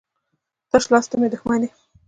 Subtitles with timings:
[0.69, 1.69] تشه لاسه ته مي دښمن يي.